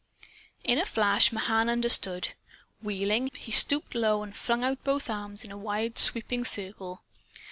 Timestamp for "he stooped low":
3.35-4.23